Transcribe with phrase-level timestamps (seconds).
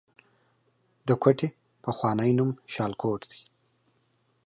[1.07, 1.49] د کوټې
[1.83, 3.41] پخوانی نوم شالکوټ دی